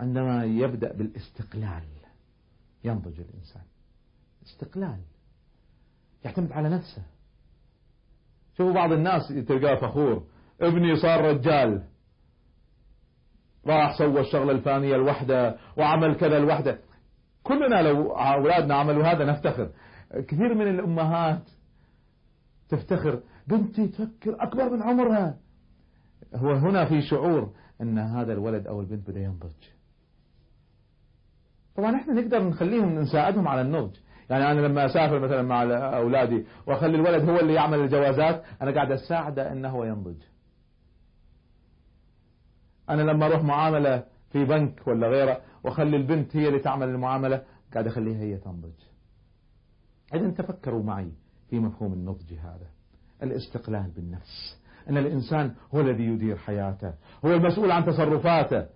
عندما 0.00 0.44
يبدأ 0.44 0.92
بالاستقلال 0.92 1.82
ينضج 2.84 3.20
الإنسان. 3.20 3.62
استقلال. 4.46 5.00
يعتمد 6.24 6.52
على 6.52 6.68
نفسه. 6.68 7.02
شوفوا 8.56 8.74
بعض 8.74 8.92
الناس 8.92 9.28
تلقاه 9.48 9.74
فخور. 9.74 10.26
ابني 10.60 10.96
صار 10.96 11.24
رجال. 11.24 11.84
راح 13.66 13.98
سوى 13.98 14.20
الشغلة 14.20 14.52
الفلانية 14.52 14.94
الوحدة 14.94 15.56
وعمل 15.76 16.16
كذا 16.16 16.36
الوحدة. 16.36 16.78
كلنا 17.42 17.82
لو 17.82 18.12
أولادنا 18.12 18.74
عملوا 18.74 19.04
هذا 19.04 19.24
نفتخر. 19.24 19.70
كثير 20.12 20.54
من 20.54 20.68
الأمهات 20.68 21.42
تفتخر. 22.70 23.22
بنتي 23.46 23.88
تفكر 23.88 24.42
أكبر 24.42 24.70
من 24.70 24.82
عمرها. 24.82 25.38
هو 26.34 26.52
هنا 26.52 26.84
في 26.84 27.02
شعور 27.02 27.52
أن 27.80 27.98
هذا 27.98 28.32
الولد 28.32 28.66
أو 28.66 28.80
البنت 28.80 29.10
بدأ 29.10 29.20
ينضج. 29.20 29.52
طبعا 31.76 31.96
إحنا 31.96 32.14
نقدر 32.14 32.48
نخليهم 32.48 32.98
نساعدهم 32.98 33.48
على 33.48 33.60
النضج. 33.60 33.96
يعني 34.30 34.50
أنا 34.50 34.60
لما 34.60 34.86
أسافر 34.86 35.18
مثلا 35.18 35.42
مع 35.42 35.62
أولادي 35.96 36.46
وأخلي 36.66 36.96
الولد 36.96 37.28
هو 37.28 37.40
اللي 37.40 37.54
يعمل 37.54 37.80
الجوازات 37.80 38.44
أنا 38.62 38.70
قاعد 38.74 38.92
أساعده 38.92 39.52
أنه 39.52 39.68
هو 39.68 39.84
ينضج. 39.84 40.22
أنا 42.90 43.02
لما 43.02 43.26
أروح 43.26 43.42
معاملة 43.42 44.04
في 44.30 44.44
بنك 44.44 44.86
ولا 44.86 45.08
غيره 45.08 45.40
وأخلي 45.64 45.96
البنت 45.96 46.36
هي 46.36 46.48
اللي 46.48 46.58
تعمل 46.58 46.88
المعاملة 46.88 47.42
قاعد 47.72 47.86
أخليها 47.86 48.18
هي 48.18 48.36
تنضج. 48.36 48.80
إذا 50.14 50.30
تفكروا 50.30 50.82
معي. 50.82 51.12
في 51.50 51.58
مفهوم 51.58 51.92
النضج 51.92 52.34
هذا. 52.34 52.66
الاستقلال 53.22 53.90
بالنفس. 53.96 54.60
أن 54.88 54.96
الإنسان 54.96 55.54
هو 55.74 55.80
الذي 55.80 56.04
يدير 56.04 56.36
حياته. 56.36 56.94
هو 57.24 57.34
المسؤول 57.34 57.70
عن 57.70 57.84
تصرفاته. 57.84 58.66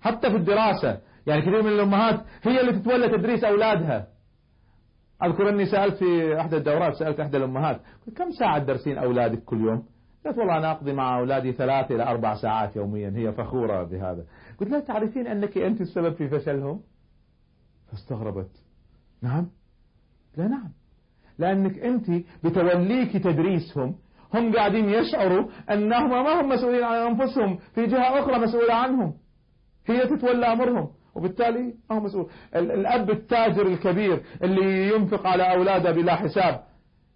حتى 0.00 0.30
في 0.30 0.36
الدراسة. 0.36 1.00
يعني 1.26 1.42
كثير 1.42 1.62
من 1.62 1.68
الأمهات 1.68 2.24
هي 2.42 2.60
اللي 2.60 2.80
تتولى 2.80 3.08
تدريس 3.08 3.44
أولادها. 3.44 4.08
أذكر 5.24 5.48
أني 5.48 5.66
سألت 5.66 5.94
في 5.94 6.40
أحد 6.40 6.54
الدورات 6.54 6.94
سألت 6.94 7.20
أحد 7.20 7.34
الأمهات 7.34 7.80
كم 8.16 8.30
ساعة 8.30 8.58
تدرسين 8.58 8.98
أولادك 8.98 9.44
كل 9.44 9.60
يوم؟ 9.60 9.86
قالت 10.24 10.38
والله 10.38 10.58
أنا 10.58 10.70
أقضي 10.70 10.92
مع 10.92 11.18
أولادي 11.18 11.52
ثلاث 11.52 11.92
إلى 11.92 12.02
أربع 12.02 12.34
ساعات 12.34 12.76
يوميا. 12.76 13.12
هي 13.16 13.32
فخورة 13.32 13.82
بهذا. 13.82 14.26
قلت 14.60 14.70
لا 14.70 14.80
تعرفين 14.80 15.26
أنك 15.26 15.58
أنت 15.58 15.80
السبب 15.80 16.14
في 16.14 16.28
فشلهم؟ 16.28 16.82
فاستغربت. 17.90 18.50
نعم. 19.22 19.50
لا 20.36 20.48
نعم. 20.48 20.72
لأنك 21.38 21.78
أنت 21.78 22.10
بتوليك 22.44 23.16
تدريسهم. 23.16 23.94
هم 24.34 24.56
قاعدين 24.56 24.88
يشعروا 24.88 25.48
أنهم 25.70 26.10
ما 26.10 26.40
هم 26.40 26.48
مسؤولين 26.48 26.84
عن 26.84 26.94
أنفسهم. 26.94 27.58
في 27.74 27.86
جهة 27.86 28.20
أخرى 28.20 28.38
مسؤولة 28.38 28.74
عنهم. 28.74 29.14
هي 29.86 30.06
تتولى 30.06 30.46
أمرهم. 30.46 30.88
وبالتالي 31.14 31.74
هو 31.92 32.00
مسؤول. 32.00 32.30
الأب 32.56 33.10
التاجر 33.10 33.66
الكبير 33.66 34.22
اللي 34.42 34.94
ينفق 34.94 35.26
على 35.26 35.52
أولاده 35.52 35.92
بلا 35.92 36.14
حساب. 36.14 36.64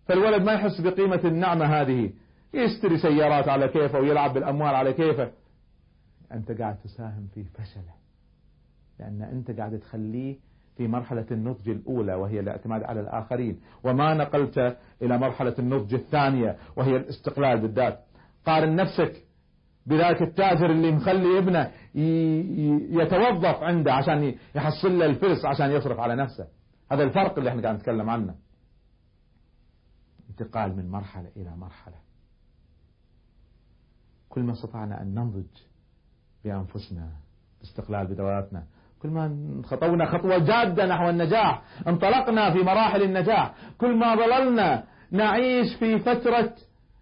فالولد 0.07 0.43
ما 0.43 0.53
يحس 0.53 0.81
بقيمة 0.81 1.21
النعمة 1.25 1.65
هذه. 1.65 2.13
يشتري 2.55 2.99
سيارات 2.99 3.49
على 3.49 3.69
كيفه 3.69 3.99
ويلعب 3.99 4.35
بالأموال 4.35 4.75
على 4.75 4.93
كيفه. 4.93 5.31
أنت 6.33 6.53
قاعد 6.53 6.77
تساهم 6.79 7.29
في 7.35 7.45
فشله. 7.45 7.95
لأن 9.01 9.23
أنت 9.23 9.51
قاعد 9.51 9.79
تخليه 9.79 10.37
في 10.77 10.89
مرحلة 10.89 11.27
النضج 11.31 11.69
الأولى 11.69 12.15
وهي 12.15 12.41
الاعتماد 12.41 12.83
على 12.83 13.01
الآخرين. 13.01 13.61
وما 13.85 14.15
نقلت 14.15 14.77
إلى 15.03 15.19
مرحلة 15.19 15.55
النضج 15.59 15.95
الثانية 15.95 16.57
وهي 16.77 16.97
الاستقلال 16.97 17.61
بالذات. 17.61 18.05
قارن 18.47 18.77
نفسك 18.77 19.23
بذلك 19.87 20.23
التاجر 20.23 20.71
اللي 20.71 20.93
مخلي 20.93 21.39
ابنه 21.39 21.73
يتوظف 23.03 23.63
عنده 23.63 23.93
عشان 23.95 24.35
يحصل 24.55 24.99
له 24.99 25.07
الفلس 25.07 25.45
عشان 25.45 25.71
يصرف 25.71 26.01
على 26.01 26.17
نفسه. 26.17 26.49
هذا 26.93 27.03
الفرق 27.03 27.39
اللي 27.39 27.51
إحنا 27.51 27.63
قاعد 27.63 27.75
نتكلم 27.75 28.11
عنه. 28.11 28.35
انتقال 30.31 30.77
من 30.77 30.91
مرحلة 30.91 31.31
إلى 31.37 31.57
مرحلة. 31.57 31.97
كل 34.29 34.43
ما 34.43 34.53
استطعنا 34.53 35.03
أن 35.03 35.15
ننضج 35.15 35.47
بأنفسنا 36.45 37.13
باستقلال 37.61 38.07
بدواتنا 38.07 38.67
كل 39.07 39.13
ما 39.13 39.63
خطونا 39.65 40.07
خطوة 40.07 40.39
جادة 40.39 40.87
نحو 40.87 41.09
النجاح 41.09 41.63
انطلقنا 41.89 42.53
في 42.53 42.59
مراحل 42.59 43.03
النجاح. 43.03 43.55
كل 43.79 43.97
ما 43.97 44.15
ظللنا 44.15 44.85
نعيش 45.11 45.77
في 45.79 45.99
فترة 45.99 46.55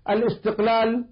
الاستقلال 0.08 1.04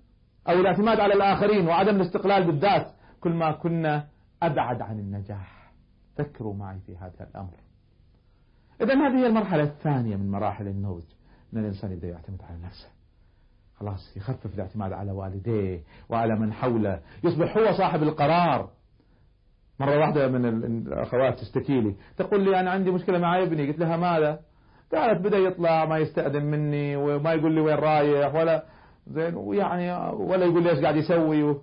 أو 0.48 0.60
الاعتماد 0.60 1.00
على 1.00 1.14
الآخرين 1.14 1.68
وعدم 1.68 1.96
الاستقلال 1.96 2.46
بالذات. 2.46 2.92
كل 3.20 3.32
ما 3.32 3.52
كنا 3.52 4.06
أبعد 4.42 4.82
عن 4.82 4.98
النجاح. 4.98 5.72
فكروا 6.16 6.54
معي 6.54 6.78
في 6.86 6.96
هذا 6.96 7.28
الأمر. 7.30 7.54
إذا 8.80 8.94
هذه 8.94 9.22
هي 9.22 9.26
المرحلة 9.26 9.62
الثانية 9.62 10.16
من 10.16 10.30
مراحل 10.30 10.68
النضج. 10.68 11.04
أن 11.52 11.58
الإنسان 11.58 11.92
يبدأ 11.92 12.08
يعتمد 12.08 12.42
على 12.42 12.58
نفسه. 12.64 12.88
خلاص 13.76 14.16
يخفف 14.16 14.54
الاعتماد 14.54 14.92
على 14.92 15.12
والديه 15.12 15.82
وعلى 16.08 16.34
من 16.38 16.52
حوله. 16.52 17.00
يصبح 17.24 17.56
هو 17.56 17.72
صاحب 17.72 18.02
القرار. 18.02 18.70
مرة 19.80 19.98
واحدة 19.98 20.28
من 20.28 20.46
الأخوات 20.86 21.38
تشتكي 21.38 21.80
لي. 21.80 21.96
تقول 22.16 22.44
لي 22.44 22.60
أنا 22.60 22.70
عندي 22.70 22.90
مشكلة 22.90 23.18
مع 23.18 23.42
ابني. 23.42 23.68
قلت 23.68 23.78
لها 23.78 23.96
ماذا؟ 23.96 24.40
قالت 24.94 25.20
بدأ 25.20 25.38
يطلع 25.38 25.84
ما 25.84 25.98
يستأذن 25.98 26.44
مني 26.44 26.96
وما 26.96 27.32
يقول 27.32 27.54
لي 27.54 27.60
وين 27.60 27.74
رايح 27.74 28.34
ولا 28.34 28.64
زين 29.06 29.34
ويعني 29.34 30.12
ولا 30.12 30.44
يقول 30.44 30.62
لي 30.62 30.70
إيش 30.70 30.78
قاعد 30.78 30.96
يسوي. 30.96 31.56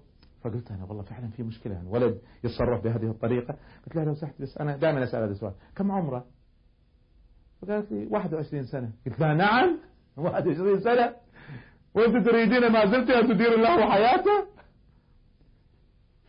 فقلت 0.44 0.72
أنا 0.72 0.86
والله 0.86 1.04
فعلا 1.04 1.28
في 1.28 1.44
مشكلة. 1.44 1.74
يعني 1.74 1.88
ولد 1.88 2.20
يتصرف 2.44 2.84
بهذه 2.84 3.10
الطريقة. 3.10 3.56
قلت 3.86 3.96
لها 3.96 4.06
لو 4.06 4.14
سمحت 4.14 4.42
بس 4.42 4.58
أنا 4.58 4.78
دائما 4.78 5.04
أسأل 5.04 5.24
هذا 5.24 5.32
السؤال. 5.32 5.54
كم 5.76 5.92
عمره؟ 5.92 6.26
فقالت 7.62 7.92
لي 7.92 8.08
21 8.12 8.66
سنة. 8.66 8.92
قلت 9.06 9.20
لها 9.20 9.34
نعم 9.34 9.78
21 10.18 10.80
سنة. 10.80 11.14
وانت 11.96 12.30
تريدين 12.30 12.72
ما 12.72 12.86
زلت 12.86 13.10
أن 13.10 13.28
تدير 13.28 13.60
له 13.60 13.90
حياته؟ 13.92 14.59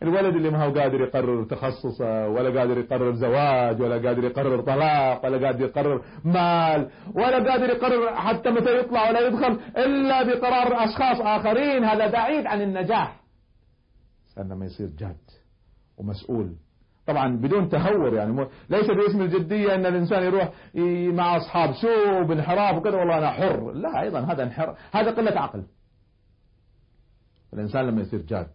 الولد 0.03 0.35
اللي 0.35 0.49
ما 0.49 0.65
هو 0.65 0.73
قادر 0.73 1.01
يقرر 1.01 1.43
تخصصه 1.43 2.27
ولا 2.27 2.59
قادر 2.59 2.77
يقرر 2.77 3.13
زواج 3.13 3.81
ولا 3.81 4.07
قادر 4.07 4.23
يقرر 4.23 4.61
طلاق 4.61 5.25
ولا 5.25 5.47
قادر 5.47 5.65
يقرر 5.65 6.01
مال 6.25 6.89
ولا 7.15 7.51
قادر 7.51 7.69
يقرر 7.69 8.15
حتى 8.15 8.49
متى 8.49 8.79
يطلع 8.79 9.09
ولا 9.09 9.27
يدخل 9.27 9.59
إلا 9.77 10.23
بقرار 10.23 10.83
أشخاص 10.83 11.21
آخرين. 11.21 11.83
هذا 11.83 12.07
بعيد 12.07 12.45
عن 12.45 12.61
النجاح. 12.61 13.21
لما 14.37 14.65
يصير 14.65 14.87
جاد 14.87 15.17
ومسؤول 15.97 16.55
طبعا 17.07 17.37
بدون 17.37 17.69
تهور 17.69 18.13
يعني 18.13 18.47
ليس 18.69 18.87
باسم 18.87 19.21
الجدية 19.21 19.75
إن 19.75 19.85
الإنسان 19.85 20.23
يروح 20.23 20.51
مع 21.15 21.37
أصحاب 21.37 21.73
سوء 21.73 22.23
بانحراف 22.23 22.77
وكذا 22.77 22.95
والله 22.95 23.17
أنا 23.17 23.31
حر. 23.31 23.71
لا 23.71 24.01
أيضا 24.01 24.19
هذا 24.19 24.43
انحراف 24.43 24.77
هذا 24.91 25.11
قلة 25.11 25.41
عقل. 25.41 25.63
الإنسان 27.53 27.87
لما 27.87 28.01
يصير 28.01 28.21
جاد 28.21 28.47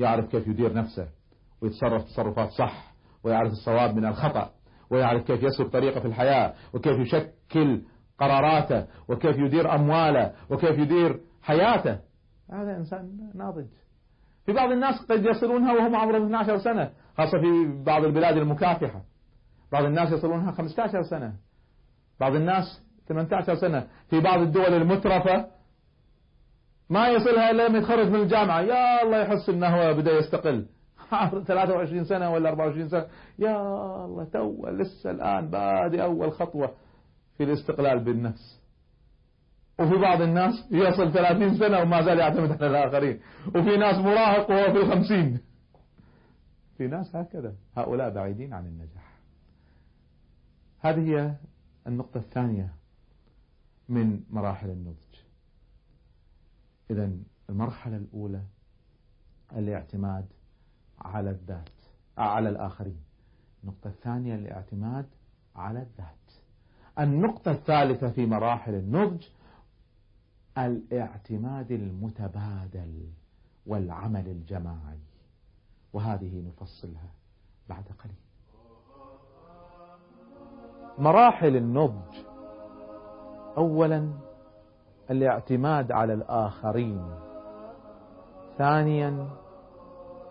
يعرف 0.00 0.30
كيف 0.30 0.46
يدير 0.46 0.74
نفسه 0.74 1.08
ويتصرف 1.62 2.04
تصرفات 2.04 2.50
صح 2.50 2.94
ويعرف 3.24 3.52
الصواب 3.52 3.96
من 3.96 4.06
الخطأ 4.06 4.50
ويعرف 4.90 5.24
كيف 5.24 5.42
يسلك 5.42 5.66
طريقة 5.66 6.00
في 6.00 6.06
الحياة 6.06 6.54
وكيف 6.74 6.98
يشكل 6.98 7.82
قراراته 8.18 8.86
وكيف 9.08 9.36
يدير 9.38 9.74
أمواله 9.74 10.32
وكيف 10.50 10.78
يدير 10.78 11.20
حياته. 11.42 11.98
هذا 12.52 12.76
إنسان 12.76 13.30
ناضج. 13.34 13.66
في 14.46 14.52
بعض 14.52 14.70
الناس 14.70 15.06
قد 15.10 15.24
يصلونها 15.24 15.72
وهم 15.72 15.96
عمرهم 15.96 16.24
12 16.24 16.58
سنة 16.58 16.90
خاصة 17.18 17.38
في 17.40 17.82
بعض 17.84 18.04
البلاد 18.04 18.36
المكافحة. 18.36 19.02
بعض 19.72 19.84
الناس 19.84 20.12
يصلونها 20.12 20.52
15 20.52 21.02
سنة. 21.02 21.34
بعض 22.20 22.34
الناس 22.34 22.64
18 23.08 23.54
سنة. 23.54 23.86
في 24.10 24.20
بعض 24.20 24.40
الدول 24.40 24.74
المترفة 24.74 25.46
ما 26.90 27.08
يصلها 27.08 27.50
إلا 27.50 27.68
لما 27.68 27.78
يتخرج 27.78 28.06
من 28.06 28.20
الجامعة. 28.20 28.60
يا 28.60 29.02
الله 29.02 29.18
يحس 29.18 29.48
أنه 29.48 29.66
هو 29.66 29.94
بدأ 29.94 30.12
يستقل. 30.12 30.66
23 31.46 32.04
سنة 32.04 32.32
ولا 32.32 32.48
24 32.48 32.88
سنة. 32.88 33.06
يا 33.38 33.56
الله 34.04 34.24
تو 34.24 34.68
لسه 34.68 35.10
الآن 35.10 35.50
بادي 35.50 36.02
أول 36.02 36.32
خطوة 36.32 36.74
في 37.36 37.44
الاستقلال 37.44 38.04
بالنفس. 38.04 38.60
وفي 39.78 39.96
بعض 39.96 40.20
الناس 40.22 40.68
يصل 40.70 41.12
30 41.12 41.58
سنة 41.58 41.80
وما 41.80 42.02
زال 42.02 42.18
يعتمد 42.18 42.62
على 42.62 42.66
الآخرين. 42.66 43.20
وفي 43.48 43.76
ناس 43.76 43.98
مراهق 43.98 44.50
وهو 44.50 44.72
في 44.72 44.78
الخمسين. 44.78 45.40
في 46.76 46.86
ناس 46.86 47.16
هكذا. 47.16 47.54
هؤلاء 47.76 48.10
بعيدين 48.10 48.54
عن 48.54 48.66
النجاح. 48.66 49.10
هذه 50.80 51.00
هي 51.00 51.34
النقطة 51.86 52.18
الثانية 52.18 52.74
من 53.88 54.20
مراحل 54.30 54.70
النضج. 54.70 55.09
إذا 56.90 57.10
المرحلة 57.50 57.96
الأولى 57.96 58.42
الاعتماد 59.52 60.26
على 60.98 61.30
الذات 61.30 61.68
على 62.18 62.48
الآخرين. 62.48 63.00
النقطة 63.64 63.88
الثانية 63.88 64.34
الاعتماد 64.34 65.06
على 65.56 65.78
الذات. 65.82 66.32
النقطة 66.98 67.50
الثالثة 67.50 68.10
في 68.10 68.26
مراحل 68.26 68.74
النضج 68.74 69.24
الاعتماد 70.58 71.72
المتبادل 71.72 73.08
والعمل 73.66 74.28
الجماعي. 74.28 74.98
وهذه 75.92 76.42
نفصلها 76.48 77.10
بعد 77.68 77.84
قليل. 77.84 78.14
مراحل 80.98 81.56
النضج 81.56 82.16
اولا 83.56 84.29
الاعتماد 85.10 85.92
على 85.92 86.12
الآخرين. 86.14 87.14
ثانيا 88.58 89.28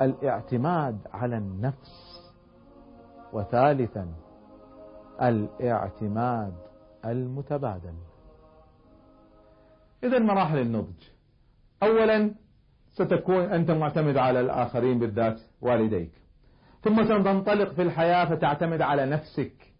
الاعتماد 0.02 1.00
على 1.14 1.38
النفس. 1.38 2.20
وثالثا 3.34 4.14
الاعتماد 5.22 6.54
المتبادل. 7.06 7.94
إذا 10.04 10.20
مراحل 10.20 10.58
النضج. 10.58 11.04
أولا 11.84 12.36
ستكون 12.88 13.42
أنت 13.42 13.72
معتمد 13.72 14.18
على 14.18 14.40
الآخرين 14.40 15.00
بالذات 15.00 15.40
والديك. 15.62 16.12
ثم 16.82 17.04
ستنطلق 17.04 17.74
في 17.74 17.82
الحياة 17.82 18.26
فتعتمد 18.26 18.82
على 18.82 19.06
نفسك. 19.06 19.74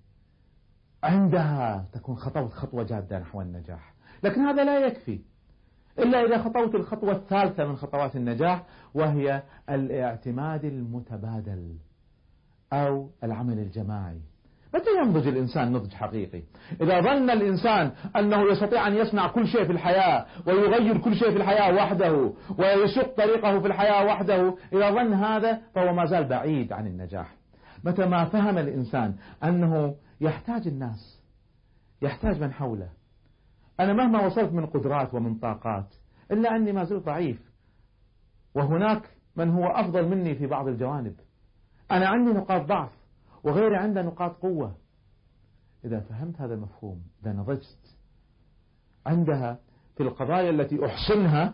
عندها 1.04 1.86
تكون 1.94 2.16
خطوة 2.16 2.48
خطوة 2.48 2.84
جادة 2.84 3.20
نحو 3.20 3.42
النجاح. 3.42 3.99
لكن 4.24 4.42
هذا 4.42 4.64
لا 4.64 4.80
يكفي. 4.80 5.20
إلا 6.00 6.26
إذا 6.26 6.38
خطوت 6.38 6.76
الخطوة 6.76 7.12
الثالثة 7.12 7.66
من 7.66 7.76
خطوات 7.76 8.16
النجاح 8.16 8.64
وهي 8.94 9.44
الاعتماد 9.70 10.66
المتبادل 10.66 11.76
أو 12.74 13.10
العمل 13.24 13.60
الجماعي. 13.60 14.22
متى 14.74 14.90
ينضج 15.04 15.28
الإنسان 15.28 15.72
نضج 15.72 15.94
حقيقي؟ 15.94 16.44
إذا 16.82 17.02
ظن 17.02 17.30
الإنسان 17.30 17.92
أنه 18.16 18.52
يستطيع 18.52 18.88
أن 18.88 18.96
يصنع 18.96 19.28
كل 19.28 19.48
شيء 19.48 19.66
في 19.66 19.72
الحياة 19.72 20.26
ويغير 20.48 20.98
كل 20.98 21.16
شيء 21.16 21.32
في 21.32 21.38
الحياة 21.38 21.76
وحده 21.76 22.34
ويشق 22.58 23.16
طريقه 23.16 23.60
في 23.60 23.68
الحياة 23.68 24.06
وحده 24.06 24.56
إذا 24.74 24.92
ظن 24.92 25.14
هذا 25.14 25.62
فهو 25.76 25.94
ما 25.94 26.06
زال 26.06 26.28
بعيد 26.28 26.74
عن 26.74 26.88
النجاح. 26.88 27.36
متى 27.84 28.06
ما 28.06 28.26
فهم 28.26 28.58
الإنسان 28.58 29.16
أنه 29.44 29.96
يحتاج 30.22 30.68
الناس 30.68 31.22
يحتاج 32.02 32.42
من 32.42 32.54
حوله 32.54 32.90
أنا 33.80 33.94
مهما 33.94 34.26
وصلت 34.26 34.54
من 34.54 34.66
قدرات 34.66 35.14
ومن 35.14 35.36
طاقات 35.36 35.96
إلا 36.32 36.56
أني 36.56 36.72
ما 36.72 36.84
زلت 36.84 37.06
ضعيف. 37.06 37.50
وهناك 38.56 39.02
من 39.36 39.50
هو 39.50 39.68
أفضل 39.68 40.08
مني 40.08 40.36
في 40.36 40.48
بعض 40.48 40.68
الجوانب. 40.68 41.16
أنا 41.92 42.08
عندي 42.08 42.32
نقاط 42.32 42.62
ضعف 42.66 42.92
وغيري 43.44 43.78
عنده 43.78 44.02
نقاط 44.02 44.32
قوة. 44.32 44.76
إذا 45.86 46.00
فهمت 46.00 46.42
هذا 46.42 46.54
المفهوم 46.54 47.02
إذا 47.22 47.34
نضجت 47.34 47.98
عندها 49.06 49.60
في 49.98 50.04
القضايا 50.04 50.50
التي 50.50 50.86
أحسنها 50.86 51.54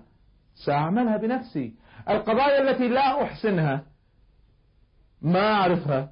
سأعملها 0.65 1.17
بنفسي. 1.17 1.75
القضايا 2.09 2.69
التي 2.69 2.87
لا 2.87 3.23
أحسنها 3.23 3.85
ما 5.21 5.53
أعرفها 5.53 6.11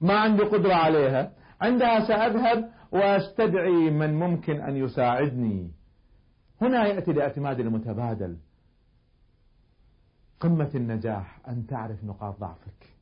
ما 0.00 0.18
عندي 0.18 0.42
قدرة 0.42 0.74
عليها. 0.74 1.32
عندها 1.60 2.08
سأذهب 2.08 2.70
واستدعي 2.96 3.90
من 3.90 4.14
ممكن 4.14 4.60
أن 4.60 4.76
يساعدني. 4.76 5.70
هنا 6.60 6.86
يأتي 6.86 7.10
الاعتماد 7.10 7.60
المتبادل. 7.60 8.36
قمة 10.40 10.70
النجاح 10.74 11.40
أن 11.48 11.66
تعرف 11.66 12.04
نقاط 12.04 12.40
ضعفك. 12.40 12.94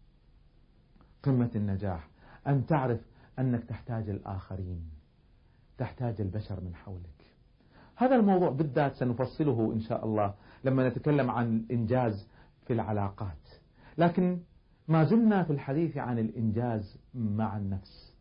قمة 1.22 1.50
النجاح 1.54 2.08
أن 2.46 2.66
تعرف 2.66 3.00
أنك 3.38 3.64
تحتاج 3.64 4.08
الآخرين 4.08 4.90
تحتاج 5.78 6.20
البشر 6.20 6.60
من 6.60 6.74
حولك. 6.74 7.24
هذا 7.96 8.16
الموضوع 8.16 8.50
بالذات 8.50 8.94
سنفصله 8.94 9.72
إن 9.72 9.80
شاء 9.80 10.04
الله 10.04 10.34
لما 10.64 10.88
نتكلم 10.88 11.30
عن 11.30 11.56
الإنجاز 11.56 12.28
في 12.66 12.72
العلاقات. 12.72 13.48
لكن 13.98 14.40
ما 14.88 15.04
زلنا 15.04 15.42
في 15.42 15.50
الحديث 15.50 15.96
عن 15.96 16.18
الإنجاز 16.18 16.98
مع 17.14 17.56
النفس. 17.56 18.14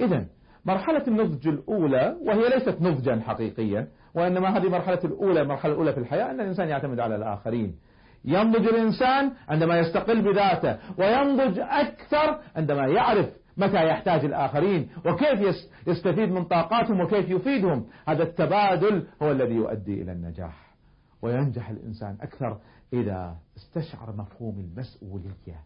إذا 0.00 0.26
مرحلة 0.68 1.04
النضج 1.08 1.48
الأولى 1.48 2.16
وهي 2.26 2.48
ليست 2.48 2.76
نضجا 2.80 3.20
حقيقيا 3.20 3.88
وإنما 4.14 4.56
هذه 4.56 4.68
مرحلة 4.68 5.00
الأولى 5.04 5.40
المرحلة 5.40 5.72
الأولى 5.72 5.92
في 5.92 6.00
الحياة 6.00 6.30
أن 6.30 6.40
الإنسان 6.40 6.68
يعتمد 6.68 7.00
على 7.00 7.16
الآخرين. 7.16 7.76
ينضج 8.24 8.66
الإنسان 8.66 9.32
عندما 9.48 9.78
يستقل 9.78 10.22
بذاته 10.22 10.78
وينضج 10.98 11.58
أكثر 11.58 12.40
عندما 12.56 12.86
يعرف 12.86 13.28
متى 13.56 13.86
يحتاج 13.86 14.24
الآخرين 14.24 14.88
وكيف 15.06 15.64
يستفيد 15.86 16.28
من 16.28 16.44
طاقاتهم 16.44 17.00
وكيف 17.00 17.30
يفيدهم. 17.30 17.86
هذا 18.08 18.22
التبادل 18.22 19.06
هو 19.22 19.30
الذي 19.30 19.54
يؤدي 19.54 20.02
إلى 20.02 20.12
النجاح. 20.12 20.74
وينجح 21.22 21.70
الإنسان 21.70 22.16
أكثر 22.20 22.58
إذا 22.92 23.36
استشعر 23.56 24.16
مفهوم 24.16 24.58
المسؤولية. 24.60 25.60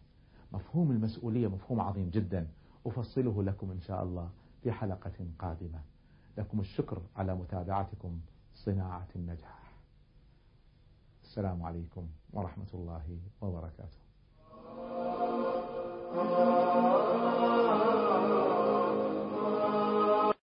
مفهوم 0.51 0.91
المسؤولية 0.91 1.47
مفهوم 1.47 1.81
عظيم 1.81 2.09
جدا. 2.09 2.47
أفصله 2.87 3.43
لكم 3.43 3.71
إن 3.71 3.79
شاء 3.81 4.03
الله. 4.03 4.29
في 4.63 4.71
حلقة 4.71 5.27
قادمة. 5.39 5.81
لكم 6.37 6.59
الشكر 6.59 7.01
على 7.15 7.35
متابعتكم. 7.35 8.19
صناعة 8.55 9.07
النجاح. 9.15 9.73
السلام 11.23 11.63
عليكم 11.63 12.07
ورحمة 12.33 12.67
الله 12.73 13.19
وبركاته. 13.41 13.97